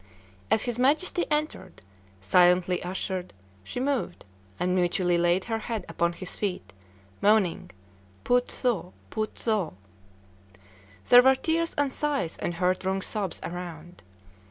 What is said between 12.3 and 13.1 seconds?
and heart wrung